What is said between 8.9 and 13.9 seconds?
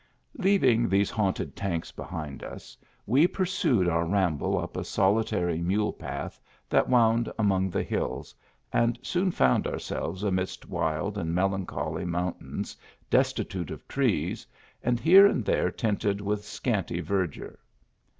soon found ourselves amidst wild and melancholy mountains, destitute of